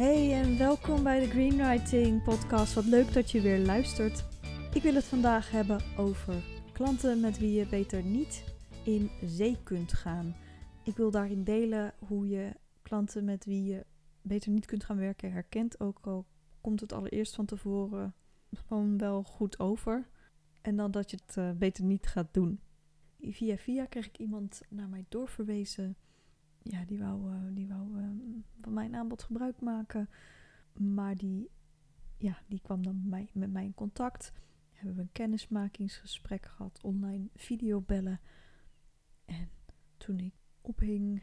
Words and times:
Hey 0.00 0.32
en 0.32 0.58
welkom 0.58 1.02
bij 1.02 1.20
de 1.20 1.26
Greenwriting 1.26 2.22
podcast. 2.22 2.74
Wat 2.74 2.84
leuk 2.84 3.12
dat 3.12 3.30
je 3.30 3.40
weer 3.40 3.58
luistert. 3.58 4.24
Ik 4.74 4.82
wil 4.82 4.94
het 4.94 5.04
vandaag 5.04 5.50
hebben 5.50 5.80
over 5.96 6.34
klanten 6.72 7.20
met 7.20 7.38
wie 7.38 7.52
je 7.52 7.66
beter 7.66 8.02
niet 8.02 8.44
in 8.84 9.10
zee 9.24 9.62
kunt 9.62 9.92
gaan. 9.92 10.36
Ik 10.84 10.96
wil 10.96 11.10
daarin 11.10 11.44
delen 11.44 11.92
hoe 11.98 12.28
je 12.28 12.52
klanten 12.82 13.24
met 13.24 13.44
wie 13.44 13.64
je 13.64 13.86
beter 14.22 14.50
niet 14.50 14.66
kunt 14.66 14.84
gaan 14.84 14.96
werken 14.96 15.32
herkent. 15.32 15.80
Ook 15.80 15.98
al 16.00 16.26
komt 16.60 16.80
het 16.80 16.92
allereerst 16.92 17.34
van 17.34 17.46
tevoren 17.46 18.14
gewoon 18.66 18.98
wel 18.98 19.22
goed 19.22 19.58
over. 19.58 20.08
En 20.60 20.76
dan 20.76 20.90
dat 20.90 21.10
je 21.10 21.18
het 21.26 21.36
uh, 21.36 21.50
beter 21.50 21.84
niet 21.84 22.06
gaat 22.06 22.34
doen. 22.34 22.60
Via 23.20 23.56
via 23.56 23.84
kreeg 23.84 24.06
ik 24.06 24.18
iemand 24.18 24.60
naar 24.68 24.88
mij 24.88 25.04
doorverwezen. 25.08 25.96
Ja, 26.62 26.84
die 26.84 26.98
wou, 26.98 27.34
uh, 27.34 27.54
die 27.54 27.68
wou 27.68 27.98
uh, 27.98 28.08
van 28.60 28.72
mijn 28.72 28.94
aanbod 28.94 29.22
gebruik 29.22 29.60
maken. 29.60 30.08
Maar 30.72 31.16
die, 31.16 31.50
ja, 32.16 32.42
die 32.46 32.60
kwam 32.60 32.82
dan 32.82 33.00
met 33.08 33.10
mij, 33.34 33.48
met 33.48 33.62
in 33.64 33.74
contact. 33.74 34.32
Hebben 34.72 34.96
we 34.96 35.02
een 35.02 35.12
kennismakingsgesprek 35.12 36.46
gehad, 36.46 36.80
online 36.82 37.28
videobellen. 37.34 38.20
En 39.24 39.50
toen 39.96 40.18
ik 40.18 40.34
ophing, 40.60 41.22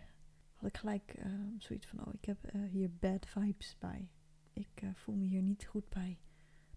had 0.53 0.69
ik 0.69 0.77
gelijk 0.77 1.25
zoiets 1.57 1.87
van: 1.87 2.07
Oh, 2.07 2.13
ik 2.13 2.25
heb 2.25 2.51
hier 2.69 2.91
bad 2.99 3.27
vibes 3.27 3.77
bij. 3.77 4.09
Ik 4.53 4.81
voel 4.93 5.15
me 5.15 5.25
hier 5.25 5.41
niet 5.41 5.65
goed 5.65 5.89
bij. 5.89 6.19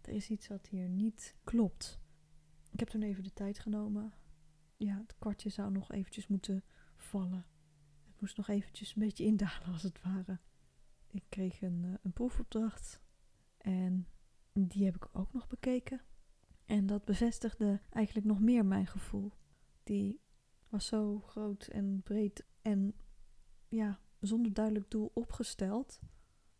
Er 0.03 0.13
is 0.13 0.31
iets 0.31 0.49
wat 0.49 0.67
hier 0.67 0.89
niet 0.89 1.37
klopt. 1.45 2.01
Ik 2.71 2.81
heb 2.81 2.89
toen 2.89 3.03
even 3.03 3.23
de 3.23 3.33
tijd 3.33 3.59
genomen. 3.59 4.13
Ja, 4.77 4.99
het 4.99 5.15
kwartje 5.19 5.49
zou 5.49 5.71
nog 5.71 5.93
eventjes 5.93 6.27
moeten 6.27 6.65
vallen. 6.97 7.47
Moest 8.21 8.37
nog 8.37 8.49
eventjes 8.49 8.95
een 8.95 9.03
beetje 9.03 9.25
indalen 9.25 9.73
als 9.73 9.83
het 9.83 10.03
ware. 10.03 10.39
Ik 11.11 11.25
kreeg 11.29 11.63
een, 11.63 11.83
uh, 11.85 11.95
een 12.03 12.13
proefopdracht. 12.13 13.01
En 13.59 14.07
die 14.53 14.85
heb 14.85 14.97
ik 14.97 15.09
ook 15.13 15.33
nog 15.33 15.49
bekeken. 15.49 16.01
En 16.65 16.87
dat 16.87 17.05
bevestigde 17.05 17.81
eigenlijk 17.91 18.27
nog 18.27 18.41
meer 18.41 18.65
mijn 18.65 18.87
gevoel. 18.87 19.33
Die 19.83 20.21
was 20.69 20.87
zo 20.87 21.21
groot 21.21 21.67
en 21.67 22.03
breed 22.03 22.45
en 22.63 22.95
ja, 23.69 24.01
zonder 24.21 24.53
duidelijk 24.53 24.91
doel 24.91 25.11
opgesteld. 25.15 26.01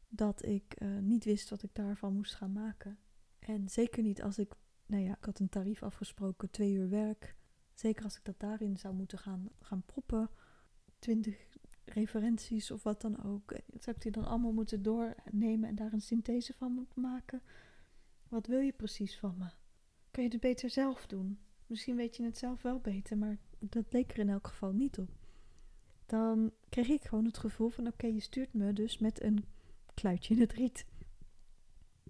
Dat 0.09 0.45
ik 0.45 0.83
uh, 0.83 0.99
niet 0.99 1.25
wist 1.25 1.51
wat 1.51 1.63
ik 1.63 1.75
daarvan 1.75 2.15
moest 2.15 2.35
gaan 2.35 2.53
maken. 2.53 2.99
En 3.39 3.69
zeker 3.69 4.03
niet 4.03 4.23
als 4.23 4.39
ik 4.39 4.55
nou 4.91 5.03
ja, 5.03 5.17
ik 5.17 5.25
had 5.25 5.39
een 5.39 5.49
tarief 5.49 5.83
afgesproken, 5.83 6.51
twee 6.51 6.73
uur 6.73 6.89
werk. 6.89 7.37
Zeker 7.75 8.05
als 8.05 8.17
ik 8.17 8.25
dat 8.25 8.41
daarin 8.41 8.77
zou 8.77 8.95
moeten 8.95 9.19
gaan, 9.19 9.49
gaan 9.61 9.83
proppen. 9.87 10.31
Twintig 10.99 11.50
referenties 11.93 12.71
of 12.71 12.83
wat 12.83 13.01
dan 13.01 13.25
ook. 13.25 13.55
Dat 13.67 13.85
heb 13.85 14.03
je 14.03 14.11
dan 14.11 14.25
allemaal 14.25 14.53
moeten 14.53 14.83
doornemen 14.83 15.69
en 15.69 15.75
daar 15.75 15.93
een 15.93 16.01
synthese 16.01 16.55
van 16.55 16.73
moeten 16.73 17.01
maken. 17.01 17.43
Wat 18.29 18.47
wil 18.47 18.59
je 18.59 18.73
precies 18.73 19.19
van 19.19 19.35
me? 19.39 19.51
Kan 20.11 20.25
je 20.25 20.31
het 20.31 20.41
beter 20.41 20.71
zelf 20.71 21.07
doen? 21.07 21.39
Misschien 21.67 21.97
weet 21.97 22.17
je 22.17 22.25
het 22.25 22.39
zelf 22.39 22.63
wel 22.63 22.81
beter, 22.81 23.19
maar 23.19 23.39
dat 23.59 23.93
leek 23.93 24.13
er 24.13 24.19
in 24.19 24.29
elk 24.29 24.47
geval 24.47 24.73
niet 24.73 24.99
op. 24.99 25.11
Dan 26.07 26.53
kreeg 26.69 26.89
ik 26.89 27.05
gewoon 27.05 27.25
het 27.25 27.39
gevoel 27.39 27.69
van: 27.69 27.87
oké, 27.87 28.07
je 28.07 28.21
stuurt 28.21 28.53
me 28.53 28.73
dus 28.73 28.99
met 28.99 29.23
een 29.23 29.45
kluitje 29.95 30.35
in 30.35 30.41
het 30.41 30.53
riet. 30.53 30.87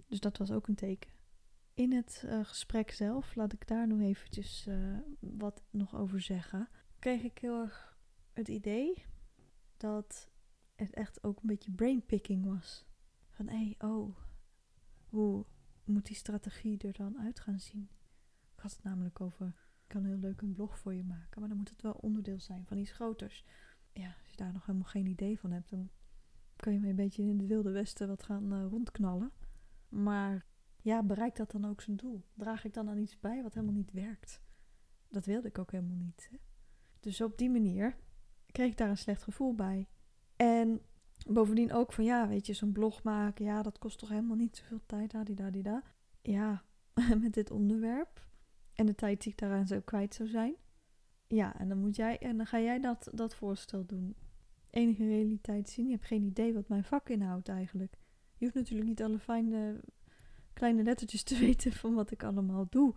Dus 0.07 0.21
dat 0.21 0.39
was 0.39 0.51
ook 0.51 0.69
een 0.69 0.75
teken 0.75 1.11
in 1.81 1.93
het 1.93 2.23
uh, 2.27 2.45
gesprek 2.45 2.91
zelf, 2.91 3.35
laat 3.35 3.53
ik 3.53 3.69
daar 3.69 3.87
nu 3.87 4.05
eventjes 4.05 4.67
uh, 4.69 4.99
wat 5.21 5.63
nog 5.71 5.97
over 5.97 6.21
zeggen, 6.21 6.69
kreeg 6.99 7.23
ik 7.23 7.39
heel 7.39 7.61
erg 7.61 7.97
het 8.33 8.49
idee 8.49 9.05
dat 9.81 10.31
het 10.75 10.95
echt 10.95 11.25
ook 11.25 11.41
een 11.41 11.47
beetje 11.47 11.71
brainpicking 11.71 12.45
was. 12.45 12.87
Van 13.29 13.49
hé, 13.49 13.57
hey, 13.57 13.91
oh, 13.91 14.17
hoe 15.09 15.47
moet 15.85 16.07
die 16.07 16.17
strategie 16.17 16.79
er 16.79 16.93
dan 16.93 17.19
uit 17.19 17.41
gaan 17.41 17.61
zien? 17.61 17.89
Ik 18.55 18.61
had 18.61 18.73
het 18.73 18.83
namelijk 18.83 19.21
over, 19.21 19.47
ik 19.47 19.89
kan 19.89 20.05
heel 20.05 20.19
leuk 20.19 20.41
een 20.41 20.53
blog 20.53 20.79
voor 20.79 20.95
je 20.95 21.05
maken, 21.05 21.41
maar 21.41 21.49
dan 21.49 21.59
moet 21.59 21.71
het 21.71 21.83
wel 21.83 21.93
onderdeel 21.93 22.41
zijn 22.41 22.67
van 22.67 22.77
iets 22.77 22.93
groters. 22.93 23.45
Ja, 23.93 24.15
als 24.23 24.31
je 24.31 24.37
daar 24.37 24.53
nog 24.53 24.67
helemaal 24.67 24.89
geen 24.89 25.07
idee 25.07 25.39
van 25.39 25.51
hebt, 25.51 25.71
dan 25.71 25.91
kan 26.57 26.73
je 26.73 26.81
mee 26.81 26.91
een 26.91 26.97
beetje 26.97 27.23
in 27.23 27.39
de 27.39 27.47
wilde 27.47 27.71
westen 27.71 28.09
wat 28.09 28.23
gaan 28.23 28.53
uh, 28.53 28.67
rondknallen. 28.67 29.33
Maar 29.89 30.47
ja, 30.77 31.03
bereikt 31.03 31.37
dat 31.37 31.51
dan 31.51 31.65
ook 31.65 31.81
zijn 31.81 31.97
doel? 31.97 32.25
Draag 32.35 32.65
ik 32.65 32.75
dan 32.75 32.89
aan 32.89 32.99
iets 32.99 33.21
bij 33.21 33.43
wat 33.43 33.55
helemaal 33.55 33.75
niet 33.75 33.93
werkt? 33.93 34.43
Dat 35.09 35.27
wilde 35.27 35.49
ik 35.49 35.59
ook 35.59 35.71
helemaal 35.71 35.97
niet. 35.97 36.29
Hè? 36.31 36.37
Dus 37.01 37.21
op 37.21 37.39
die 37.39 37.51
manier 37.51 37.97
kreeg 38.53 38.71
ik 38.71 38.77
daar 38.77 38.89
een 38.89 38.99
slecht 38.99 39.23
gevoel 39.23 39.55
bij. 39.55 39.89
En 40.37 40.81
bovendien 41.27 41.73
ook 41.73 41.93
van 41.93 42.05
ja, 42.05 42.29
weet 42.29 42.47
je, 42.47 42.53
zo'n 42.53 42.73
blog 42.73 43.03
maken, 43.03 43.45
ja, 43.45 43.63
dat 43.63 43.79
kost 43.79 43.99
toch 43.99 44.09
helemaal 44.09 44.37
niet 44.37 44.57
zoveel 44.57 44.81
tijd, 44.87 45.11
da 45.63 45.83
Ja, 46.23 46.65
met 47.23 47.33
dit 47.33 47.51
onderwerp 47.51 48.29
en 48.75 48.87
de 48.87 48.95
tijd 48.95 49.23
die 49.23 49.33
ik 49.33 49.39
daaraan 49.39 49.67
zo 49.67 49.81
kwijt 49.81 50.15
zou 50.15 50.29
zijn. 50.29 50.55
Ja, 51.27 51.59
en 51.59 51.69
dan 51.69 51.79
moet 51.79 51.97
jij 51.97 52.19
en 52.19 52.37
dan 52.37 52.47
ga 52.47 52.61
jij 52.61 52.81
dat, 52.81 53.11
dat 53.15 53.35
voorstel 53.35 53.87
doen. 53.87 54.17
Enige 54.71 55.07
realiteit 55.07 55.69
zien, 55.69 55.87
je 55.87 55.93
hebt 55.93 56.07
geen 56.07 56.23
idee 56.23 56.55
wat 56.55 56.69
mijn 56.69 56.85
vak 56.85 57.09
inhoudt 57.09 57.49
eigenlijk. 57.49 57.97
Je 58.37 58.45
hoeft 58.45 58.57
natuurlijk 58.57 58.89
niet 58.89 59.03
alle 59.03 59.19
fijne 59.19 59.81
kleine 60.53 60.83
lettertjes 60.83 61.23
te 61.23 61.39
weten 61.47 61.73
van 61.73 61.95
wat 61.95 62.11
ik 62.11 62.23
allemaal 62.23 62.67
doe. 62.71 62.95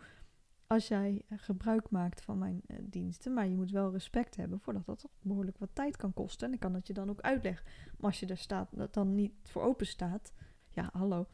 Als 0.74 0.88
jij 0.88 1.22
eh, 1.28 1.38
gebruik 1.42 1.90
maakt 1.90 2.22
van 2.22 2.38
mijn 2.38 2.62
uh, 2.68 2.78
diensten. 2.84 3.34
Maar 3.34 3.48
je 3.48 3.56
moet 3.56 3.72
wel 3.72 3.92
respect 3.92 4.36
hebben 4.36 4.60
voordat 4.60 4.86
dat 4.86 5.08
behoorlijk 5.22 5.58
wat 5.58 5.70
tijd 5.74 5.98
kan 5.98 6.14
kosten. 6.14 6.48
En 6.48 6.54
ik 6.54 6.60
kan 6.60 6.74
dat 6.74 6.88
je 6.88 6.94
dan 6.94 7.10
ook 7.10 7.22
uitleggen. 7.22 7.66
Maar 7.98 8.10
als 8.10 8.20
je 8.20 8.26
er 8.26 8.38
staat, 8.38 8.70
dat 8.78 8.94
dan 8.94 9.16
niet 9.16 9.34
voor 9.44 9.62
open 9.62 9.86
staat. 9.86 10.34
Ja, 10.70 10.90
hallo. 10.94 11.28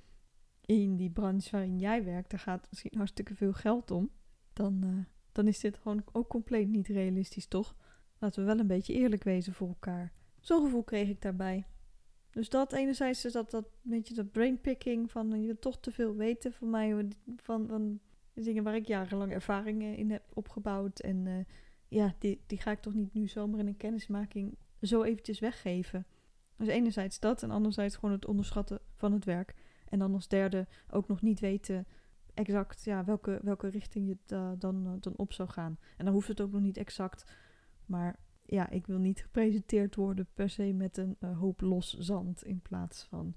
In 0.66 0.96
die 0.96 1.10
branche 1.10 1.52
waarin 1.52 1.80
jij 1.80 2.04
werkt, 2.04 2.30
daar 2.30 2.40
gaat 2.40 2.68
misschien 2.70 2.98
hartstikke 2.98 3.36
veel 3.36 3.54
geld 3.54 3.92
om. 3.92 4.10
Dan, 4.54 4.82
uh, 4.84 5.06
dan 5.32 5.48
is 5.48 5.60
dit 5.60 5.78
gewoon 5.78 6.04
ook 6.12 6.30
compleet 6.30 6.68
niet 6.68 6.88
realistisch, 6.88 7.48
toch? 7.48 7.76
Laten 8.18 8.40
we 8.40 8.48
wel 8.48 8.60
een 8.60 8.68
beetje 8.68 8.94
eerlijk 8.94 9.24
wezen 9.24 9.54
voor 9.54 9.68
elkaar. 9.68 10.14
Zo'n 10.40 10.64
gevoel 10.64 10.84
kreeg 10.84 11.10
ik 11.10 11.22
daarbij. 11.22 11.66
Dus 12.30 12.50
dat 12.50 12.74
enerzijds 12.74 13.26
is 13.26 13.32
dat, 13.32 13.52
dat 13.52 13.70
beetje 13.82 14.14
dat 14.14 14.32
brainpicking 14.32 15.12
van 15.12 15.42
je 15.42 15.60
toch 15.60 15.80
te 15.80 15.92
veel 15.92 16.16
weten 16.16 16.54
van 16.54 16.70
mij, 16.70 17.08
van, 17.36 17.68
van 17.68 18.00
dingen 18.44 18.64
waar 18.64 18.76
ik 18.76 18.88
jarenlang 18.88 19.32
ervaringen 19.32 19.96
in 19.96 20.12
heb 20.12 20.24
opgebouwd. 20.34 21.00
En 21.00 21.26
uh, 21.26 21.36
ja, 21.88 22.16
die, 22.20 22.44
die 22.48 22.62
ga 22.62 22.72
ik 22.72 22.80
toch 22.80 22.94
niet 22.94 23.14
nu 23.14 23.28
zomaar 23.28 23.60
in 23.60 23.68
een 23.68 23.78
kennismaking 23.78 24.58
zo 24.82 25.04
eventjes 25.04 25.40
weggeven. 25.40 26.06
Dus 26.56 26.68
enerzijds 26.68 27.20
dat 27.20 27.44
en 27.44 27.52
anderzijds 27.52 27.96
gewoon 27.96 28.16
het 28.16 28.26
onderschatten 28.26 28.80
van 28.96 29.14
het 29.14 29.26
werk. 29.26 29.56
En 29.90 30.00
dan 30.00 30.14
als 30.14 30.28
derde 30.28 30.68
ook 30.90 31.08
nog 31.08 31.22
niet 31.22 31.40
weten 31.40 31.88
exact 32.34 32.84
ja, 32.84 33.04
welke, 33.04 33.40
welke 33.44 33.68
richting 33.68 34.08
je 34.08 34.18
uh, 34.36 34.52
dan, 34.58 34.88
uh, 34.88 34.92
dan 35.00 35.14
op 35.16 35.34
zou 35.34 35.50
gaan. 35.50 35.78
En 35.98 36.06
dan 36.06 36.14
hoeft 36.14 36.28
het 36.28 36.42
ook 36.42 36.52
nog 36.52 36.62
niet 36.62 36.78
exact, 36.78 37.32
maar 37.86 38.20
ja, 38.46 38.70
ik 38.70 38.88
wil 38.88 38.98
niet 38.98 39.22
gepresenteerd 39.22 39.96
worden 39.96 40.28
per 40.34 40.50
se 40.50 40.74
met 40.74 40.98
een 40.98 41.18
hoop 41.34 41.62
los 41.62 41.98
zand. 41.98 42.44
In 42.44 42.62
plaats 42.62 43.04
van 43.04 43.36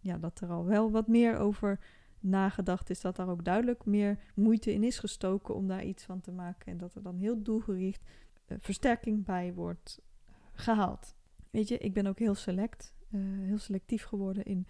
ja, 0.00 0.18
dat 0.18 0.40
er 0.40 0.50
al 0.50 0.64
wel 0.64 0.90
wat 0.90 1.08
meer 1.08 1.36
over 1.36 1.78
nagedacht 2.20 2.90
is. 2.90 3.00
Dat 3.00 3.16
daar 3.16 3.28
ook 3.28 3.44
duidelijk 3.44 3.84
meer 3.84 4.18
moeite 4.34 4.72
in 4.72 4.84
is 4.84 4.98
gestoken 4.98 5.54
om 5.54 5.66
daar 5.66 5.84
iets 5.84 6.04
van 6.04 6.20
te 6.20 6.32
maken. 6.32 6.72
En 6.72 6.78
dat 6.78 6.94
er 6.94 7.02
dan 7.02 7.16
heel 7.16 7.42
doelgericht 7.42 8.02
uh, 8.46 8.58
versterking 8.60 9.24
bij 9.24 9.54
wordt 9.54 10.00
gehaald. 10.52 11.14
Weet 11.50 11.68
je, 11.68 11.78
ik 11.78 11.92
ben 11.92 12.06
ook 12.06 12.18
heel 12.18 12.34
select, 12.34 12.94
uh, 13.10 13.20
heel 13.46 13.58
selectief 13.58 14.04
geworden 14.04 14.44
in 14.44 14.66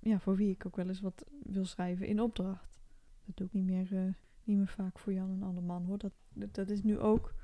ja, 0.00 0.18
voor 0.18 0.36
wie 0.36 0.50
ik 0.50 0.66
ook 0.66 0.76
wel 0.76 0.88
eens 0.88 1.00
wat 1.00 1.24
wil 1.42 1.64
schrijven 1.64 2.06
in 2.06 2.20
opdracht. 2.20 2.80
Dat 3.24 3.36
doe 3.36 3.46
ik 3.46 3.52
niet 3.52 3.64
meer, 3.64 4.16
niet 4.44 4.56
meer 4.56 4.68
vaak 4.68 4.98
voor 4.98 5.12
Jan 5.12 5.30
en 5.30 5.42
alle 5.42 5.60
man 5.60 5.84
hoor. 5.84 5.98
Dat, 5.98 6.12
dat 6.52 6.70
is 6.70 6.82
nu 6.82 6.98
ook 6.98 7.34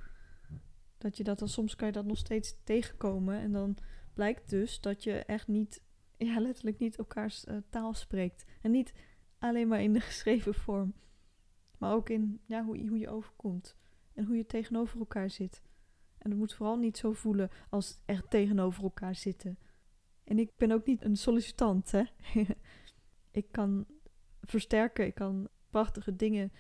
dat 0.99 1.17
je 1.17 1.25
dat 1.25 1.39
dan 1.39 1.49
soms 1.49 1.77
kan 1.77 1.87
je 1.87 1.93
dat 1.93 2.05
nog 2.05 2.19
steeds 2.19 2.57
tegenkomen. 2.65 3.39
En 3.39 3.53
dan 3.53 3.77
blijkt 4.15 4.51
dus 4.51 4.81
dat 4.81 5.05
je 5.05 5.13
echt 5.13 5.49
niet, 5.49 5.83
ja, 6.17 6.41
letterlijk 6.41 6.79
niet 6.79 6.97
elkaars 6.97 7.45
uh, 7.45 7.57
taal 7.71 7.95
spreekt. 7.95 8.45
En 8.63 8.71
niet 8.71 8.95
alleen 9.39 9.69
maar 9.69 9.83
in 9.83 9.93
de 9.93 10.01
geschreven 10.11 10.55
vorm. 10.55 10.95
Maar 11.79 11.93
ook 11.93 12.09
in 12.09 12.41
ja, 12.47 12.65
hoe, 12.65 12.89
hoe 12.89 12.99
je 12.99 13.09
overkomt. 13.09 13.77
En 14.15 14.25
hoe 14.25 14.37
je 14.37 14.47
tegenover 14.47 14.99
elkaar 14.99 15.31
zit. 15.31 15.63
En 16.19 16.31
het 16.31 16.39
moet 16.39 16.55
vooral 16.55 16.77
niet 16.77 16.97
zo 16.97 17.13
voelen 17.13 17.51
als 17.71 18.01
echt 18.05 18.31
tegenover 18.31 18.83
elkaar 18.83 19.15
zitten. 19.15 19.59
En 20.25 20.39
ik 20.39 20.51
ben 20.57 20.73
ook 20.73 20.87
niet 20.87 21.05
een 21.05 21.17
sollicitant, 21.17 21.91
hè. 21.91 22.03
ik 23.31 23.47
kan 23.51 23.87
versterken, 24.41 25.07
ik 25.07 25.15
kan 25.15 25.49
prachtige 25.71 26.17
dingen 26.17 26.53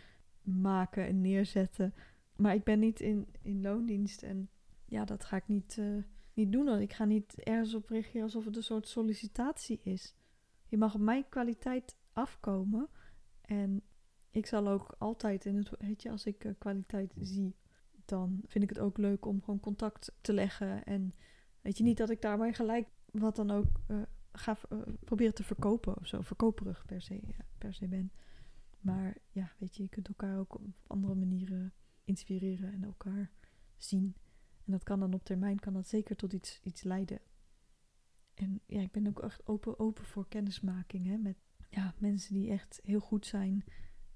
maken 0.43 1.07
en 1.07 1.21
neerzetten. 1.21 1.95
Maar 2.37 2.55
ik 2.55 2.65
ben 2.65 2.79
niet 2.79 3.01
in, 3.01 3.29
in 3.43 3.63
loondienst 3.63 4.23
en 4.23 4.49
ja, 4.85 5.05
dat 5.05 5.25
ga 5.25 5.37
ik 5.37 5.49
niet, 5.49 5.77
uh, 5.77 6.03
niet 6.35 6.53
doen. 6.53 6.81
Ik 6.81 6.93
ga 6.93 7.05
niet 7.05 7.43
ergens 7.43 7.75
op 7.75 7.89
reageren 7.89 8.23
alsof 8.23 8.45
het 8.45 8.57
een 8.57 8.63
soort 8.63 8.89
sollicitatie 8.89 9.81
is. 9.83 10.15
Je 10.69 10.77
mag 10.77 10.95
op 10.95 11.01
mijn 11.01 11.29
kwaliteit 11.29 11.97
afkomen. 12.13 12.89
En 13.41 13.83
ik 14.31 14.47
zal 14.47 14.69
ook 14.69 14.95
altijd 14.99 15.45
in 15.45 15.57
het, 15.57 15.71
weet 15.79 16.03
je, 16.03 16.11
als 16.11 16.27
ik 16.27 16.45
uh, 16.45 16.53
kwaliteit 16.59 17.13
zie, 17.21 17.57
dan 18.05 18.41
vind 18.47 18.65
ik 18.65 18.71
het 18.71 18.79
ook 18.79 18.99
leuk 18.99 19.27
om 19.27 19.43
gewoon 19.43 19.61
contact 19.61 20.13
te 20.21 20.33
leggen. 20.33 20.85
En 20.85 21.15
weet 21.61 21.79
je 21.79 21.85
niet 21.85 21.97
dat 21.97 22.11
ik 22.11 22.23
daarbij 22.23 22.53
gelijk 22.53 22.89
wat 23.11 23.37
dan 23.37 23.51
ook 23.51 23.81
uh, 23.89 24.03
ga 24.33 24.57
uh, 24.69 24.79
proberen 25.05 25.35
te 25.35 25.43
verkopen 25.43 25.97
of 25.97 26.07
zo, 26.07 26.21
verkoperig 26.21 26.85
per 26.87 27.03
se, 27.03 27.21
per 27.59 27.75
se 27.75 27.89
ben. 27.89 28.13
Maar 28.81 29.17
ja, 29.31 29.53
weet 29.59 29.77
je, 29.77 29.83
je 29.83 29.89
kunt 29.89 30.09
elkaar 30.09 30.39
ook 30.39 30.55
op 30.55 30.67
andere 30.87 31.15
manieren 31.15 31.73
inspireren 32.05 32.73
en 32.73 32.85
elkaar 32.85 33.31
zien. 33.77 34.15
En 34.65 34.73
dat 34.73 34.83
kan 34.83 35.01
dan 35.01 35.15
op 35.15 35.25
termijn, 35.25 35.59
kan 35.59 35.73
dat 35.73 35.89
zeker 35.89 36.17
tot 36.17 36.33
iets, 36.33 36.61
iets 36.63 36.83
leiden. 36.83 37.21
En 38.35 38.61
ja, 38.67 38.81
ik 38.81 38.91
ben 38.91 39.07
ook 39.07 39.23
echt 39.23 39.47
open, 39.47 39.79
open 39.79 40.05
voor 40.05 40.29
kennismaking 40.29 41.07
hè, 41.07 41.17
met 41.17 41.37
ja, 41.71 41.95
mensen 41.99 42.35
die 42.35 42.51
echt 42.51 42.81
heel 42.83 43.01
goed 43.01 43.27
zijn 43.27 43.65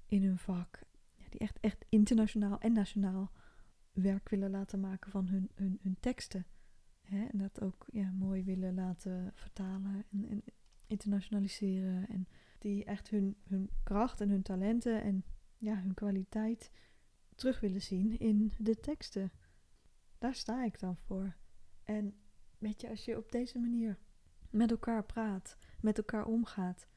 in 0.05 0.23
hun 0.23 0.37
vak. 0.37 0.83
Ja, 1.15 1.25
die 1.29 1.39
echt, 1.39 1.59
echt 1.59 1.85
internationaal 1.89 2.59
en 2.59 2.73
nationaal 2.73 3.31
werk 3.91 4.29
willen 4.29 4.49
laten 4.49 4.79
maken 4.79 5.11
van 5.11 5.27
hun, 5.27 5.51
hun, 5.55 5.79
hun 5.81 5.97
teksten. 5.99 6.45
Hè, 7.01 7.25
en 7.25 7.37
dat 7.37 7.61
ook 7.61 7.85
ja, 7.91 8.11
mooi 8.11 8.43
willen 8.43 8.73
laten 8.73 9.31
vertalen 9.33 10.05
en, 10.11 10.29
en 10.29 10.43
internationaliseren. 10.87 12.07
En 12.07 12.27
die 12.59 12.85
echt 12.85 13.09
hun, 13.09 13.35
hun 13.43 13.69
kracht 13.83 14.21
en 14.21 14.29
hun 14.29 14.41
talenten 14.41 15.01
en 15.01 15.23
ja, 15.57 15.81
hun 15.81 15.93
kwaliteit 15.93 16.71
terug 17.35 17.59
willen 17.59 17.81
zien 17.81 18.19
in 18.19 18.53
de 18.57 18.79
teksten. 18.79 19.31
Daar 20.19 20.35
sta 20.35 20.63
ik 20.63 20.79
dan 20.79 20.97
voor. 20.97 21.35
En 21.83 22.13
weet 22.57 22.81
je, 22.81 22.89
als 22.89 23.05
je 23.05 23.17
op 23.17 23.31
deze 23.31 23.59
manier 23.59 23.97
met 24.49 24.71
elkaar 24.71 25.05
praat, 25.05 25.57
met 25.81 25.97
elkaar 25.97 26.25
omgaat, 26.25 26.87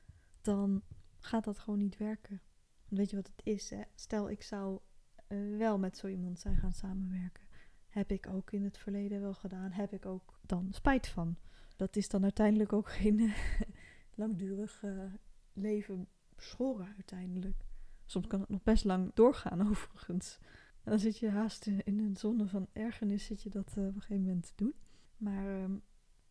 dan 0.40 0.82
gaat 1.18 1.44
dat 1.44 1.58
gewoon 1.58 1.78
niet 1.78 1.96
werken. 1.96 2.42
weet 2.88 3.10
je 3.10 3.16
wat 3.16 3.26
het 3.26 3.40
is? 3.46 3.70
Hè? 3.70 3.82
Stel, 3.94 4.30
ik 4.30 4.42
zou 4.42 4.80
uh, 5.28 5.58
wel 5.58 5.78
met 5.78 5.96
zo 5.96 6.06
iemand 6.06 6.40
zijn 6.40 6.56
gaan 6.56 6.72
samenwerken. 6.72 7.44
Heb 7.88 8.10
ik 8.10 8.26
ook 8.26 8.52
in 8.52 8.64
het 8.64 8.78
verleden 8.78 9.20
wel 9.20 9.34
gedaan. 9.34 9.70
Heb 9.70 9.92
ik 9.92 10.06
ook 10.06 10.38
dan 10.46 10.68
spijt 10.72 11.08
van. 11.08 11.36
Dat 11.76 11.96
is 11.96 12.08
dan 12.08 12.22
uiteindelijk 12.22 12.72
ook 12.72 12.90
geen 12.90 13.32
langdurig 14.14 14.82
uh, 14.82 15.04
leven 15.52 16.08
schoren 16.36 16.92
uiteindelijk. 16.94 17.64
Soms 18.06 18.26
kan 18.26 18.40
het 18.40 18.48
nog 18.48 18.62
best 18.62 18.84
lang 18.84 19.10
doorgaan 19.14 19.66
overigens. 19.70 20.38
Dan 20.84 20.98
zit 20.98 21.18
je 21.18 21.28
haast 21.30 21.66
in 21.66 21.98
een 21.98 22.16
zone 22.16 22.46
van 22.46 22.66
ergernis 22.72 23.24
zit 23.24 23.42
je 23.42 23.50
dat 23.50 23.74
uh, 23.78 23.86
op 23.86 23.94
een 23.94 24.00
gegeven 24.00 24.22
moment 24.22 24.46
te 24.46 24.52
doen. 24.56 24.74
Maar 25.16 25.62
um, 25.62 25.82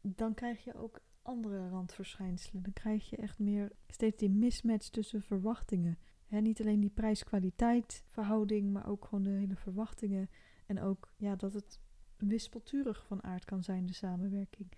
dan 0.01 0.33
krijg 0.33 0.63
je 0.63 0.73
ook 0.73 1.01
andere 1.21 1.69
randverschijnselen. 1.69 2.63
Dan 2.63 2.73
krijg 2.73 3.09
je 3.09 3.15
echt 3.15 3.39
meer 3.39 3.71
steeds 3.87 4.17
die 4.17 4.29
mismatch 4.29 4.89
tussen 4.89 5.21
verwachtingen. 5.21 5.97
He, 6.25 6.39
niet 6.39 6.61
alleen 6.61 6.79
die 6.79 6.89
prijs-kwaliteit 6.89 8.03
verhouding, 8.07 8.71
maar 8.71 8.87
ook 8.87 9.05
gewoon 9.05 9.23
de 9.23 9.29
hele 9.29 9.55
verwachtingen. 9.55 10.29
En 10.65 10.81
ook 10.81 11.13
ja, 11.17 11.35
dat 11.35 11.53
het 11.53 11.81
wispelturig 12.17 13.05
van 13.05 13.23
aard 13.23 13.45
kan 13.45 13.63
zijn, 13.63 13.85
de 13.85 13.93
samenwerking. 13.93 14.71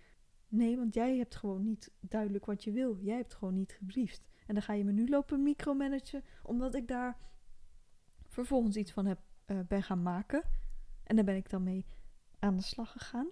Nee, 0.47 0.77
want 0.77 0.93
jij 0.93 1.17
hebt 1.17 1.35
gewoon 1.35 1.63
niet 1.63 1.91
duidelijk 1.99 2.45
wat 2.45 2.63
je 2.63 2.71
wil. 2.71 2.99
Jij 3.01 3.17
hebt 3.17 3.33
gewoon 3.33 3.53
niet 3.53 3.71
gebriefd. 3.71 4.27
En 4.47 4.53
dan 4.53 4.63
ga 4.63 4.73
je 4.73 4.83
me 4.83 4.91
nu 4.91 5.09
lopen 5.09 5.43
micromanagen, 5.43 6.23
omdat 6.43 6.75
ik 6.75 6.87
daar 6.87 7.17
vervolgens 8.27 8.75
iets 8.75 8.91
van 8.91 9.05
heb, 9.05 9.19
uh, 9.47 9.59
ben 9.67 9.83
gaan 9.83 10.01
maken. 10.01 10.43
En 11.03 11.15
daar 11.15 11.25
ben 11.25 11.35
ik 11.35 11.49
dan 11.49 11.63
mee 11.63 11.85
aan 12.39 12.57
de 12.57 12.63
slag 12.63 12.91
gegaan. 12.91 13.27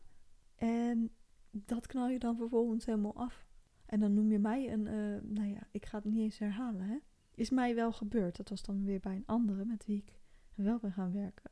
En 0.56 1.12
dat 1.52 1.88
knal 1.88 2.10
je 2.10 2.20
dan 2.20 2.38
vervolgens 2.38 2.86
helemaal 2.86 3.16
af. 3.16 3.46
En 3.86 4.00
dan 4.00 4.14
noem 4.14 4.32
je 4.32 4.40
mij 4.40 4.72
een, 4.72 4.86
uh, 4.86 5.22
nou 5.36 5.48
ja, 5.48 5.68
ik 5.72 5.86
ga 5.86 5.98
het 5.98 6.06
niet 6.06 6.20
eens 6.20 6.38
herhalen, 6.38 6.82
hè. 6.82 6.98
Is 7.36 7.50
mij 7.50 7.76
wel 7.76 7.92
gebeurd. 7.92 8.38
Dat 8.38 8.50
was 8.50 8.62
dan 8.62 8.84
weer 8.84 9.00
bij 9.00 9.16
een 9.16 9.26
andere 9.26 9.66
met 9.66 9.86
wie 9.86 9.98
ik 9.98 10.20
wel 10.54 10.80
ben 10.80 10.92
gaan 10.92 11.12
werken. 11.12 11.52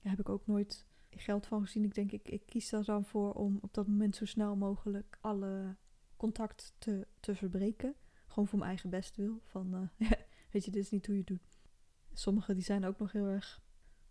Daar 0.00 0.10
heb 0.10 0.20
ik 0.20 0.28
ook 0.28 0.46
nooit 0.46 0.86
geld 1.10 1.46
van 1.46 1.60
gezien. 1.60 1.84
Ik 1.84 1.94
denk, 1.94 2.12
ik, 2.12 2.28
ik 2.28 2.46
kies 2.46 2.72
er 2.72 2.84
dan 2.84 3.04
voor 3.04 3.32
om 3.32 3.58
op 3.60 3.74
dat 3.74 3.86
moment 3.86 4.16
zo 4.16 4.24
snel 4.24 4.56
mogelijk 4.56 5.18
alle 5.20 5.76
contact 6.16 6.74
te, 6.78 7.06
te 7.20 7.34
verbreken. 7.34 7.94
Gewoon 8.26 8.48
voor 8.48 8.58
mijn 8.58 8.70
eigen 8.70 8.90
best 8.90 9.16
wil. 9.16 9.40
Van, 9.44 9.90
uh, 9.98 10.10
weet 10.52 10.64
je, 10.64 10.70
dit 10.70 10.82
is 10.82 10.90
niet 10.90 11.06
hoe 11.06 11.16
je 11.16 11.24
doet. 11.24 11.48
Sommigen 12.12 12.54
die 12.54 12.64
zijn 12.64 12.84
ook 12.84 12.98
nog 12.98 13.12
heel 13.12 13.26
erg 13.26 13.62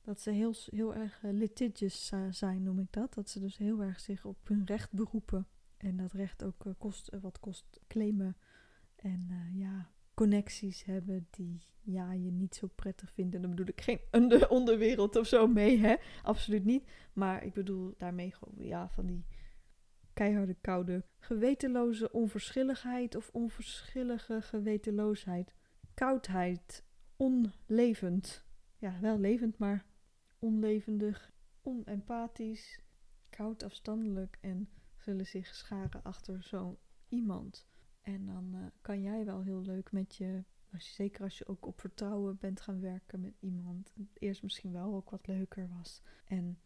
dat 0.05 0.21
ze 0.21 0.31
heel, 0.31 0.53
heel 0.65 0.95
erg 0.95 1.23
uh, 1.23 1.31
litigious 1.31 2.11
zijn, 2.29 2.63
noem 2.63 2.79
ik 2.79 2.91
dat. 2.91 3.13
Dat 3.13 3.29
ze 3.29 3.39
dus 3.39 3.57
heel 3.57 3.81
erg 3.81 3.99
zich 3.99 4.25
op 4.25 4.37
hun 4.47 4.65
recht 4.65 4.91
beroepen. 4.91 5.47
En 5.77 5.97
dat 5.97 6.11
recht 6.11 6.43
ook 6.43 6.65
uh, 6.65 6.73
kost, 6.77 7.09
wat 7.21 7.39
kost 7.39 7.79
claimen. 7.87 8.37
En 8.95 9.51
ja, 9.53 9.91
connecties 10.13 10.83
hebben 10.83 11.27
die 11.29 11.61
ja, 11.81 12.13
je 12.13 12.31
niet 12.31 12.55
zo 12.55 12.67
prettig 12.75 13.11
vinden. 13.11 13.41
Dan 13.41 13.49
bedoel 13.49 13.67
ik 13.67 13.81
geen 13.81 13.99
onder 14.21 14.49
onderwereld 14.49 15.15
of 15.15 15.27
zo 15.27 15.47
mee, 15.47 15.79
hè. 15.79 15.95
Absoluut 16.23 16.65
niet. 16.65 16.89
Maar 17.13 17.43
ik 17.43 17.53
bedoel 17.53 17.93
daarmee 17.97 18.31
gewoon, 18.31 18.67
ja, 18.67 18.89
van 18.89 19.05
die 19.05 19.25
keiharde, 20.13 20.55
koude, 20.61 21.05
gewetenloze 21.19 22.11
onverschilligheid 22.11 23.15
of 23.15 23.29
onverschillige 23.33 24.41
gewetenloosheid. 24.41 25.53
Koudheid, 25.93 26.83
onlevend. 27.15 28.45
Ja, 28.77 28.99
wel 29.01 29.19
levend, 29.19 29.57
maar 29.57 29.85
onlevendig, 30.45 31.31
onempathisch, 31.61 32.79
koud 33.29 33.63
afstandelijk 33.63 34.37
en 34.41 34.69
zullen 34.97 35.25
zich 35.25 35.55
scharen 35.55 36.03
achter 36.03 36.43
zo'n 36.43 36.77
iemand. 37.09 37.67
En 38.01 38.25
dan 38.25 38.55
uh, 38.55 38.65
kan 38.81 39.01
jij 39.01 39.25
wel 39.25 39.41
heel 39.41 39.61
leuk 39.61 39.91
met 39.91 40.15
je, 40.15 40.43
als 40.71 40.87
je, 40.87 40.93
zeker 40.93 41.23
als 41.23 41.37
je 41.37 41.47
ook 41.47 41.65
op 41.65 41.79
vertrouwen 41.79 42.37
bent 42.37 42.61
gaan 42.61 42.79
werken 42.81 43.21
met 43.21 43.33
iemand. 43.39 43.93
Eerst 44.13 44.43
misschien 44.43 44.71
wel 44.71 44.93
ook 44.93 45.09
wat 45.09 45.27
leuker 45.27 45.69
was. 45.77 46.01
En 46.25 46.59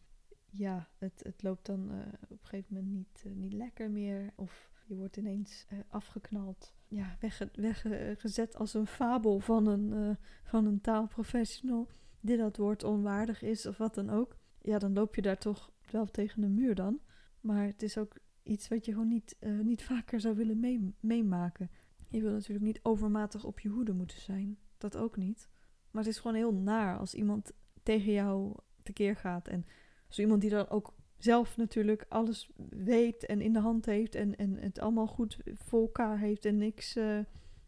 ja, 0.49 0.89
het, 0.97 1.23
het 1.23 1.43
loopt 1.43 1.65
dan 1.65 1.91
uh, 1.91 1.99
op 2.23 2.41
een 2.41 2.47
gegeven 2.47 2.73
moment 2.73 2.93
niet, 2.93 3.23
uh, 3.25 3.33
niet 3.33 3.53
lekker 3.53 3.91
meer. 3.91 4.33
Of 4.35 4.71
je 4.85 4.95
wordt 4.95 5.17
ineens 5.17 5.65
afgeknald. 5.87 6.73
Ja, 6.87 7.17
weggezet 7.53 8.55
als 8.55 8.73
een 8.73 8.87
fabel 8.87 9.39
van 9.39 9.67
een, 9.67 10.17
van 10.43 10.65
een 10.65 10.81
taalprofessional 10.81 11.87
dit 12.21 12.37
dat 12.37 12.57
woord 12.57 12.83
onwaardig 12.83 13.41
is 13.41 13.65
of 13.65 13.77
wat 13.77 13.95
dan 13.95 14.09
ook, 14.09 14.37
ja, 14.61 14.77
dan 14.77 14.93
loop 14.93 15.15
je 15.15 15.21
daar 15.21 15.37
toch 15.37 15.71
wel 15.91 16.05
tegen 16.05 16.43
een 16.43 16.53
muur 16.53 16.75
dan. 16.75 16.99
Maar 17.41 17.65
het 17.65 17.81
is 17.81 17.97
ook 17.97 18.17
iets 18.43 18.67
wat 18.67 18.85
je 18.85 18.91
gewoon 18.91 19.07
niet, 19.07 19.35
uh, 19.39 19.59
niet 19.59 19.83
vaker 19.83 20.19
zou 20.19 20.35
willen 20.35 20.59
mee, 20.59 20.93
meemaken. 20.99 21.69
Je 22.09 22.21
wil 22.21 22.31
natuurlijk 22.31 22.65
niet 22.65 22.79
overmatig 22.83 23.43
op 23.43 23.59
je 23.59 23.69
hoede 23.69 23.93
moeten 23.93 24.19
zijn. 24.19 24.57
Dat 24.77 24.97
ook 24.97 25.17
niet. 25.17 25.49
Maar 25.91 26.03
het 26.03 26.11
is 26.11 26.19
gewoon 26.19 26.35
heel 26.35 26.53
naar 26.53 26.97
als 26.97 27.13
iemand 27.13 27.51
tegen 27.83 28.11
jou 28.11 28.55
tekeer 28.83 29.15
gaat. 29.15 29.47
En 29.47 29.65
zo 30.07 30.21
iemand 30.21 30.41
die 30.41 30.49
dan 30.49 30.69
ook 30.69 30.93
zelf 31.17 31.57
natuurlijk 31.57 32.05
alles 32.09 32.51
weet 32.69 33.25
en 33.25 33.41
in 33.41 33.53
de 33.53 33.59
hand 33.59 33.85
heeft. 33.85 34.15
En, 34.15 34.35
en 34.35 34.55
het 34.55 34.79
allemaal 34.79 35.07
goed 35.07 35.37
voor 35.53 35.81
elkaar 35.81 36.19
heeft 36.19 36.45
en 36.45 36.57
niks, 36.57 36.97
uh, 36.97 37.19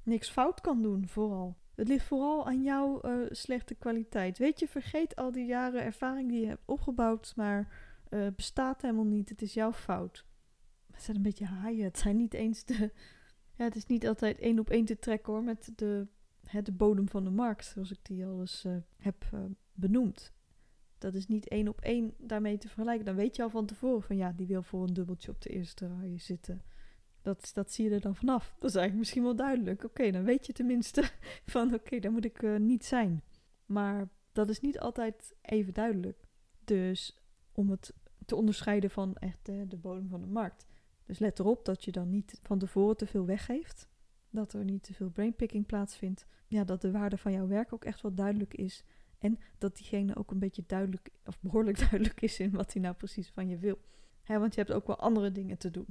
niks 0.04 0.30
fout 0.30 0.62
kan 0.62 0.82
doen, 0.82 1.08
vooral. 1.08 1.58
Het 1.76 1.88
ligt 1.88 2.06
vooral 2.06 2.48
aan 2.48 2.64
jouw 2.64 3.02
uh, 3.06 3.28
slechte 3.30 3.76
kwaliteit. 3.76 4.38
Weet 4.38 4.60
je, 4.60 4.68
vergeet 4.68 5.16
al 5.16 5.32
die 5.32 5.46
jaren 5.46 5.84
ervaring 5.84 6.30
die 6.30 6.42
je 6.42 6.48
hebt 6.48 6.64
opgebouwd, 6.66 7.34
maar 7.36 7.74
uh, 8.10 8.28
bestaat 8.36 8.82
helemaal 8.82 9.06
niet. 9.06 9.30
Het 9.30 9.42
is 9.42 9.54
jouw 9.54 9.74
fout. 9.74 10.26
Het 10.92 11.04
zijn 11.04 11.18
een 11.18 11.24
beetje 11.24 11.46
haaien. 11.46 11.84
Het 11.84 11.98
zijn 11.98 12.18
niet 12.18 12.34
eens 12.34 12.66
de. 12.66 12.92
Ja, 13.56 13.64
het 13.64 13.76
is 13.76 13.86
niet 13.86 14.08
altijd 14.08 14.40
één 14.40 14.60
op 14.60 14.70
één 14.70 14.86
te 14.86 15.00
trekken 15.00 15.34
hoor, 15.34 15.44
met 15.44 15.72
de, 15.76 16.08
hè, 16.46 16.62
de 16.62 16.72
bodem 16.72 17.10
van 17.10 17.24
de 17.24 17.30
markt, 17.30 17.66
zoals 17.66 17.92
ik 17.92 18.00
die 18.02 18.26
al 18.26 18.40
eens 18.40 18.66
uh, 18.66 18.76
heb 18.98 19.26
benoemd. 19.74 20.34
Dat 20.98 21.14
is 21.14 21.28
niet 21.28 21.48
één 21.48 21.68
op 21.68 21.82
één 21.82 22.14
daarmee 22.18 22.58
te 22.58 22.68
vergelijken. 22.68 23.06
Dan 23.06 23.16
weet 23.16 23.36
je 23.36 23.44
al 23.44 23.50
van 23.50 23.66
tevoren 23.66 24.02
van 24.02 24.16
ja, 24.16 24.32
die 24.32 24.48
wil 24.48 24.64
voor 24.64 24.84
een 24.88 24.94
dubbeltje 24.94 25.32
op 25.32 25.42
de 25.42 25.50
eerste 25.50 25.88
rij 25.88 26.18
zitten. 26.18 26.62
Dat, 27.22 27.52
dat 27.54 27.72
zie 27.72 27.90
je 27.90 27.96
er 27.96 28.02
dan 28.02 28.16
vanaf. 28.16 28.56
Dat 28.60 28.70
is 28.70 28.76
eigenlijk 28.76 28.98
misschien 28.98 29.24
wel 29.24 29.36
duidelijk. 29.36 29.84
Oké, 29.84 30.12
dan 30.12 30.24
weet 30.24 30.46
je 30.46 30.54
tenminste 30.54 31.04
van 31.46 31.74
oké, 31.74 32.00
daar 32.00 32.12
moet 32.12 32.26
ik 32.26 32.42
uh, 32.42 32.60
niet 32.60 32.86
zijn. 32.86 33.24
Maar 33.66 34.10
dat 34.32 34.50
is 34.50 34.60
niet 34.60 34.80
altijd 34.80 35.36
even 35.42 35.74
duidelijk. 35.74 36.28
Dus 36.64 37.18
om 37.52 37.70
het 37.70 37.94
te 38.26 38.36
onderscheiden 38.36 38.90
van 38.90 39.16
echt 39.16 39.50
uh, 39.50 39.62
de 39.68 39.78
bodem 39.78 40.10
van 40.10 40.22
de 40.22 40.28
markt. 40.28 40.66
Dus 41.06 41.20
let 41.20 41.40
erop 41.40 41.66
dat 41.66 41.84
je 41.84 41.92
dan 41.92 42.10
niet 42.10 42.40
van 42.42 42.60
tevoren 42.60 42.98
te 42.98 43.08
veel 43.08 43.26
weggeeft. 43.26 43.90
Dat 44.30 44.54
er 44.54 44.64
niet 44.64 44.84
te 44.84 44.94
veel 44.94 45.10
brainpicking 45.10 45.66
plaatsvindt. 45.66 46.26
Ja, 46.48 46.64
dat 46.64 46.82
de 46.82 46.92
waarde 46.92 47.18
van 47.18 47.32
jouw 47.32 47.48
werk 47.48 47.74
ook 47.74 47.86
echt 47.86 48.02
wel 48.02 48.14
duidelijk 48.14 48.54
is. 48.54 48.84
En 49.20 49.40
dat 49.58 49.76
diegene 49.76 50.16
ook 50.16 50.32
een 50.32 50.40
beetje 50.40 50.64
duidelijk, 50.68 51.10
of 51.26 51.40
behoorlijk 51.40 51.80
duidelijk 51.90 52.22
is 52.22 52.40
in 52.40 52.52
wat 52.52 52.74
hij 52.74 52.82
nou 52.82 52.96
precies 52.96 53.30
van 53.30 53.48
je 53.48 53.58
wil. 53.58 53.80
Want 54.26 54.54
je 54.54 54.62
hebt 54.62 54.74
ook 54.74 54.88
wel 54.88 55.00
andere 55.00 55.32
dingen 55.32 55.58
te 55.58 55.72
doen. 55.72 55.88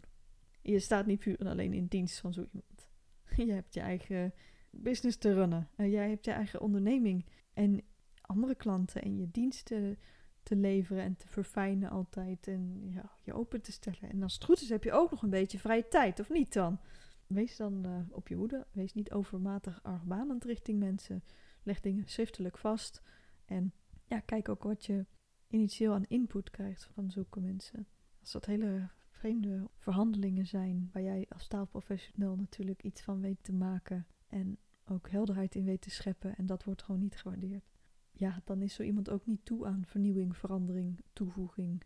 Je 0.62 0.78
staat 0.78 1.06
niet 1.06 1.18
puur 1.18 1.40
en 1.40 1.46
alleen 1.46 1.72
in 1.72 1.86
dienst 1.86 2.18
van 2.18 2.32
zo 2.32 2.46
iemand. 2.52 2.88
Je 3.46 3.52
hebt 3.52 3.74
je 3.74 3.80
eigen 3.80 4.34
business 4.70 5.16
te 5.16 5.34
runnen. 5.34 5.68
En 5.76 5.90
jij 5.90 6.08
hebt 6.08 6.24
je 6.24 6.30
eigen 6.30 6.60
onderneming. 6.60 7.26
En 7.52 7.82
andere 8.20 8.54
klanten 8.54 9.02
en 9.02 9.16
je 9.16 9.30
diensten 9.30 9.98
te 10.42 10.56
leveren 10.56 11.02
en 11.02 11.16
te 11.16 11.28
verfijnen 11.28 11.90
altijd. 11.90 12.46
En 12.46 12.90
ja, 12.94 13.10
je 13.22 13.32
open 13.32 13.60
te 13.60 13.72
stellen. 13.72 14.10
En 14.10 14.22
als 14.22 14.34
het 14.34 14.44
goed 14.44 14.60
is 14.60 14.68
heb 14.68 14.84
je 14.84 14.92
ook 14.92 15.10
nog 15.10 15.22
een 15.22 15.30
beetje 15.30 15.58
vrije 15.58 15.88
tijd, 15.88 16.20
of 16.20 16.30
niet 16.30 16.52
dan? 16.52 16.80
Wees 17.26 17.56
dan 17.56 17.86
uh, 17.86 17.98
op 18.10 18.28
je 18.28 18.34
hoede. 18.34 18.66
Wees 18.72 18.94
niet 18.94 19.12
overmatig 19.12 19.82
argwanend 19.82 20.44
richting 20.44 20.78
mensen. 20.78 21.24
Leg 21.62 21.80
dingen 21.80 22.08
schriftelijk 22.08 22.58
vast. 22.58 23.02
En 23.44 23.72
ja, 24.06 24.20
kijk 24.20 24.48
ook 24.48 24.62
wat 24.62 24.86
je 24.86 25.06
initieel 25.48 25.92
aan 25.92 26.04
input 26.08 26.50
krijgt 26.50 26.84
van 26.84 27.10
zulke 27.10 27.40
mensen. 27.40 27.86
Als 28.20 28.32
dat 28.32 28.44
hele 28.44 28.88
vreemde 29.20 29.70
verhandelingen 29.76 30.46
zijn 30.46 30.88
waar 30.92 31.02
jij 31.02 31.26
als 31.28 31.46
taalprofessional 31.46 32.36
natuurlijk 32.36 32.82
iets 32.82 33.02
van 33.02 33.20
weet 33.20 33.42
te 33.42 33.52
maken 33.52 34.06
en 34.26 34.58
ook 34.84 35.10
helderheid 35.10 35.54
in 35.54 35.64
weet 35.64 35.80
te 35.80 35.90
scheppen 35.90 36.36
en 36.36 36.46
dat 36.46 36.64
wordt 36.64 36.82
gewoon 36.82 37.00
niet 37.00 37.16
gewaardeerd. 37.16 37.64
Ja, 38.12 38.40
dan 38.44 38.62
is 38.62 38.74
zo 38.74 38.82
iemand 38.82 39.10
ook 39.10 39.26
niet 39.26 39.44
toe 39.44 39.66
aan 39.66 39.84
vernieuwing, 39.86 40.36
verandering, 40.36 41.00
toevoeging 41.12 41.82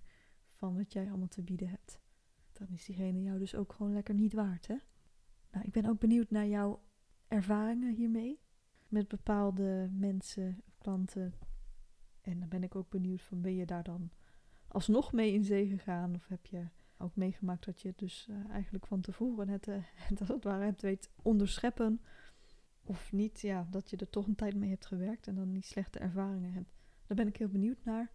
van 0.52 0.76
wat 0.76 0.92
jij 0.92 1.08
allemaal 1.08 1.28
te 1.28 1.42
bieden 1.42 1.68
hebt. 1.68 2.00
Dan 2.52 2.66
is 2.70 2.84
diegene 2.84 3.22
jou 3.22 3.38
dus 3.38 3.54
ook 3.54 3.72
gewoon 3.72 3.92
lekker 3.92 4.14
niet 4.14 4.32
waard, 4.32 4.66
hè? 4.66 4.76
Nou, 5.50 5.64
ik 5.64 5.72
ben 5.72 5.86
ook 5.86 5.98
benieuwd 5.98 6.30
naar 6.30 6.46
jouw 6.46 6.82
ervaringen 7.28 7.94
hiermee 7.94 8.40
met 8.88 9.08
bepaalde 9.08 9.88
mensen, 9.92 10.62
klanten. 10.78 11.34
En 12.20 12.38
dan 12.38 12.48
ben 12.48 12.62
ik 12.62 12.74
ook 12.74 12.88
benieuwd 12.88 13.22
van 13.22 13.40
ben 13.40 13.54
je 13.54 13.66
daar 13.66 13.84
dan 13.84 14.10
alsnog 14.68 15.12
mee 15.12 15.32
in 15.32 15.44
zee 15.44 15.66
gegaan 15.66 16.14
of 16.14 16.28
heb 16.28 16.46
je 16.46 16.68
ook 16.98 17.16
meegemaakt 17.16 17.64
dat 17.64 17.80
je 17.80 17.92
dus 17.96 18.26
uh, 18.30 18.50
eigenlijk 18.50 18.86
van 18.86 19.00
tevoren 19.00 19.48
het, 19.48 19.66
uh, 19.66 19.84
dat 20.18 20.28
het 20.28 20.44
ware 20.44 20.64
hebt 20.64 20.82
weet 20.82 21.10
onderscheppen 21.22 22.00
of 22.84 23.12
niet, 23.12 23.40
ja, 23.40 23.66
dat 23.70 23.90
je 23.90 23.96
er 23.96 24.10
toch 24.10 24.26
een 24.26 24.34
tijd 24.34 24.54
mee 24.54 24.70
hebt 24.70 24.86
gewerkt 24.86 25.26
en 25.26 25.34
dan 25.34 25.52
die 25.52 25.64
slechte 25.64 25.98
ervaringen 25.98 26.52
hebt. 26.52 26.74
Daar 27.06 27.16
ben 27.16 27.26
ik 27.26 27.36
heel 27.36 27.48
benieuwd 27.48 27.84
naar. 27.84 28.10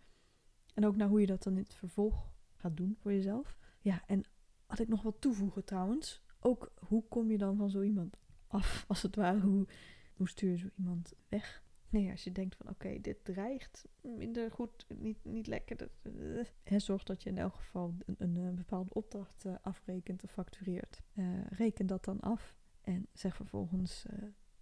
En 0.74 0.86
ook 0.86 0.96
naar 0.96 1.08
hoe 1.08 1.20
je 1.20 1.26
dat 1.26 1.44
dan 1.44 1.54
in 1.54 1.64
het 1.64 1.74
vervolg 1.74 2.32
gaat 2.56 2.78
doen 2.78 2.96
voor 3.00 3.14
jezelf. 3.14 3.58
Ja, 3.82 4.04
en 4.08 4.24
wat 4.66 4.80
ik 4.80 4.88
nog 4.88 5.02
wil 5.02 5.20
toevoegen 5.20 5.66
trouwens, 5.66 6.22
ook 6.40 6.72
hoe 6.88 7.04
kom 7.08 7.32
je 7.32 7.38
dan 7.38 7.58
van 7.58 7.70
zo 7.70 7.82
iemand 7.82 8.18
af, 8.48 8.84
als 8.88 9.02
het 9.02 9.16
ware? 9.16 9.40
Hoe, 9.40 9.68
hoe 10.14 10.30
stuur 10.30 10.50
je 10.50 10.58
zo 10.58 10.70
iemand 10.76 11.14
weg? 11.28 11.64
Nee, 11.90 12.12
als 12.12 12.24
je 12.24 12.32
denkt 12.32 12.56
van 12.56 12.70
oké, 12.70 13.00
dit 13.02 13.26
dreigt 13.26 13.88
minder 14.02 14.52
goed, 14.52 14.86
niet, 14.98 15.18
niet 15.24 15.48
lekker. 15.48 15.78
Dat, 15.78 15.90
uh, 16.04 16.80
zorg 16.80 17.04
dat 17.04 17.24
je 17.24 17.30
in 17.30 17.38
elk 17.38 17.56
geval 17.56 17.96
een, 18.06 18.16
een, 18.18 18.36
een 18.36 18.56
bepaalde 18.56 18.94
opdracht 18.94 19.46
afrekent 19.62 20.24
of 20.24 20.32
factureert. 20.32 21.02
Reken 21.50 21.88
dat 21.88 22.06
dan 22.06 22.20
af 22.20 22.56
en 22.82 23.08
zeg 23.14 23.36
vervolgens 23.36 24.06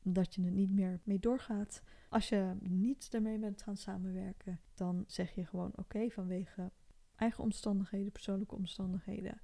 dat 0.01 0.35
je 0.35 0.43
er 0.43 0.51
niet 0.51 0.71
meer 0.71 0.99
mee 1.03 1.19
doorgaat. 1.19 1.81
Als 2.09 2.29
je 2.29 2.55
niet 2.61 3.07
ermee 3.13 3.39
bent 3.39 3.61
gaan 3.61 3.77
samenwerken, 3.77 4.59
dan 4.73 5.03
zeg 5.07 5.31
je 5.31 5.45
gewoon 5.45 5.71
oké 5.75 6.09
vanwege 6.09 6.71
eigen 7.15 7.43
omstandigheden, 7.43 8.11
persoonlijke 8.11 8.55
omstandigheden. 8.55 9.41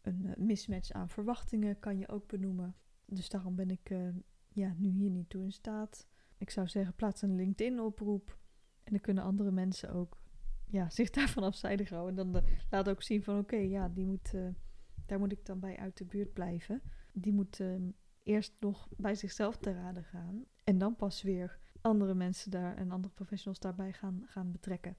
Een 0.00 0.34
mismatch 0.36 0.90
aan 0.90 1.08
verwachtingen 1.08 1.78
kan 1.78 1.98
je 1.98 2.08
ook 2.08 2.26
benoemen. 2.26 2.76
Dus 3.06 3.28
daarom 3.28 3.54
ben 3.54 3.70
ik 3.70 3.88
ja, 4.48 4.74
nu 4.76 4.88
hier 4.88 5.10
niet 5.10 5.30
toe 5.30 5.42
in 5.42 5.52
staat. 5.52 6.06
Ik 6.44 6.50
zou 6.50 6.68
zeggen, 6.68 6.94
plaats 6.94 7.22
een 7.22 7.34
LinkedIn-oproep. 7.34 8.38
En 8.82 8.92
dan 8.92 9.00
kunnen 9.00 9.24
andere 9.24 9.50
mensen 9.50 9.92
ook 9.92 10.18
ja, 10.66 10.90
zich 11.00 11.10
daarvan 11.10 11.42
afzijdig 11.42 11.88
houden. 11.88 12.18
En 12.18 12.32
dan 12.32 12.42
uh, 12.42 12.50
laat 12.70 12.88
ook 12.88 13.02
zien 13.02 13.22
van 13.22 13.38
oké, 13.38 13.56
ja, 13.56 13.88
die 13.88 14.06
moet, 14.06 14.32
uh, 14.34 14.48
daar 15.06 15.18
moet 15.18 15.32
ik 15.32 15.46
dan 15.46 15.60
bij 15.60 15.76
uit 15.76 15.96
de 15.96 16.04
buurt 16.04 16.32
blijven. 16.32 16.82
Die 17.12 17.32
moet 17.32 17.58
uh, 17.58 17.80
eerst 18.22 18.52
nog 18.60 18.88
bij 18.96 19.14
zichzelf 19.14 19.56
te 19.56 19.72
raden 19.72 20.04
gaan. 20.04 20.44
En 20.64 20.78
dan 20.78 20.96
pas 20.96 21.22
weer 21.22 21.58
andere 21.80 22.14
mensen 22.14 22.50
daar 22.50 22.76
en 22.76 22.90
andere 22.90 23.14
professionals 23.14 23.60
daarbij 23.60 23.92
gaan, 23.92 24.22
gaan 24.26 24.52
betrekken. 24.52 24.96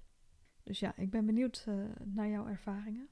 Dus 0.63 0.79
ja, 0.79 0.97
ik 0.97 1.09
ben 1.09 1.25
benieuwd 1.25 1.63
eh, 1.67 1.75
naar 2.03 2.29
jouw 2.29 2.47
ervaringen. 2.47 3.07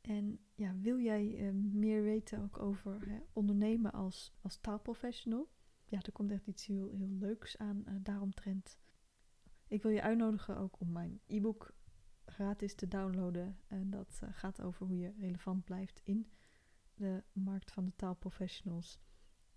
En 0.00 0.38
ja, 0.54 0.74
wil 0.80 0.98
jij 0.98 1.52
meer 1.52 2.02
weten 2.02 2.42
ook 2.42 2.58
over 2.58 3.08
hè, 3.08 3.18
ondernemen 3.32 3.92
als, 3.92 4.32
als 4.40 4.60
taalprofessional? 4.60 5.48
Ja, 5.86 6.02
er 6.02 6.12
komt 6.12 6.30
echt 6.30 6.46
iets 6.46 6.66
heel, 6.66 6.90
heel 6.90 7.16
leuks 7.18 7.58
aan 7.58 7.84
uh, 7.88 7.94
daaromtrent. 8.00 8.78
Ik 9.66 9.82
wil 9.82 9.90
je 9.90 10.02
uitnodigen 10.02 10.56
ook 10.56 10.80
om 10.80 10.92
mijn 10.92 11.20
e-book 11.26 11.74
gratis 12.24 12.74
te 12.74 12.88
downloaden. 12.88 13.58
En 13.66 13.90
dat 13.90 14.20
uh, 14.24 14.30
gaat 14.32 14.60
over 14.60 14.86
hoe 14.86 14.98
je 14.98 15.12
relevant 15.18 15.64
blijft 15.64 16.00
in 16.04 16.30
de 16.94 17.22
markt 17.32 17.72
van 17.72 17.84
de 17.84 17.96
taalprofessionals. 17.96 19.00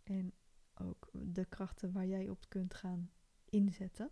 En 0.03 0.33
ook 0.73 1.09
de 1.13 1.45
krachten 1.45 1.91
waar 1.91 2.05
jij 2.05 2.29
op 2.29 2.49
kunt 2.49 2.73
gaan 2.73 3.11
inzetten. 3.45 4.11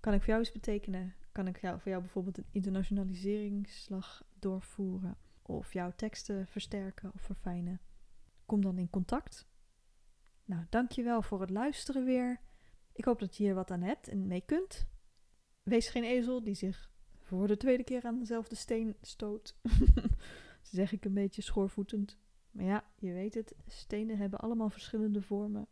Kan 0.00 0.12
ik 0.12 0.20
voor 0.20 0.28
jou 0.28 0.40
iets 0.40 0.52
betekenen? 0.52 1.14
Kan 1.32 1.46
ik 1.46 1.60
jou, 1.60 1.80
voor 1.80 1.90
jou 1.90 2.02
bijvoorbeeld 2.02 2.38
een 2.38 2.48
internationaliseringsslag 2.50 4.24
doorvoeren? 4.38 5.16
Of 5.42 5.72
jouw 5.72 5.92
teksten 5.96 6.46
versterken 6.46 7.12
of 7.14 7.20
verfijnen? 7.20 7.80
Kom 8.46 8.60
dan 8.60 8.78
in 8.78 8.90
contact. 8.90 9.48
Nou, 10.50 10.62
dankjewel 10.68 11.22
voor 11.22 11.40
het 11.40 11.50
luisteren 11.50 12.04
weer. 12.04 12.40
Ik 12.92 13.04
hoop 13.04 13.18
dat 13.20 13.36
je 13.36 13.44
hier 13.44 13.54
wat 13.54 13.70
aan 13.70 13.82
hebt 13.82 14.08
en 14.08 14.26
mee 14.26 14.40
kunt. 14.40 14.86
Wees 15.62 15.88
geen 15.88 16.04
ezel 16.04 16.42
die 16.42 16.54
zich 16.54 16.90
voor 17.18 17.46
de 17.46 17.56
tweede 17.56 17.84
keer 17.84 18.04
aan 18.04 18.18
dezelfde 18.18 18.54
steen 18.54 18.96
stoot. 19.02 19.56
zeg 20.62 20.92
ik 20.92 21.04
een 21.04 21.14
beetje 21.14 21.42
schoorvoetend. 21.42 22.18
Maar 22.50 22.64
ja, 22.64 22.84
je 22.98 23.12
weet 23.12 23.34
het, 23.34 23.54
stenen 23.66 24.18
hebben 24.18 24.38
allemaal 24.38 24.70
verschillende 24.70 25.22
vormen. 25.22 25.66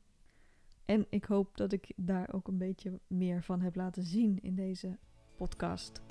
En 0.85 1.07
ik 1.11 1.25
hoop 1.25 1.57
dat 1.57 1.73
ik 1.73 1.93
daar 1.97 2.33
ook 2.33 2.49
een 2.49 2.59
beetje 2.59 3.01
meer 3.07 3.43
van 3.43 3.61
heb 3.61 3.75
laten 3.75 4.03
zien 4.03 4.39
in 4.43 4.55
deze 4.55 4.99
podcast. 5.37 6.03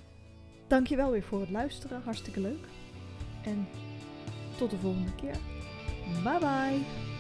Dankjewel 0.68 1.12
weer 1.12 1.24
voor 1.24 1.40
het 1.40 1.50
luisteren, 1.50 2.02
hartstikke 2.02 2.40
leuk. 2.40 2.68
En 3.44 3.68
tot 4.58 4.70
de 4.70 4.78
volgende 4.78 5.16
keer. 5.16 5.38
Bye 6.24 6.40
bye! 6.40 7.17